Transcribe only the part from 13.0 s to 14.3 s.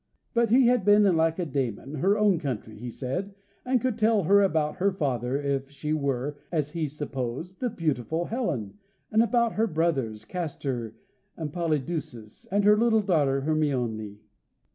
daughter, Hermione.